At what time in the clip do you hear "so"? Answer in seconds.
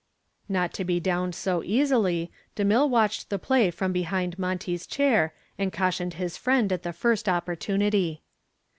1.35-1.61